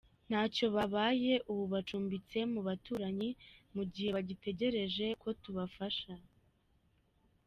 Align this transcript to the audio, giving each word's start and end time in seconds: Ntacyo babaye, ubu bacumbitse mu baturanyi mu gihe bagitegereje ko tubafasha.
Ntacyo 0.29 0.65
babaye, 0.75 1.33
ubu 1.51 1.63
bacumbitse 1.73 2.37
mu 2.53 2.59
baturanyi 2.67 3.29
mu 3.75 3.83
gihe 3.91 4.09
bagitegereje 4.15 5.05
ko 5.21 5.29
tubafasha. 5.41 6.13